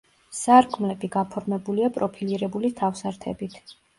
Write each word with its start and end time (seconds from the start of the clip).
სარკმლები 0.35 1.09
გაფორმებულია 1.15 1.91
პროფილირებული 1.99 2.73
თავსართებით. 2.83 3.61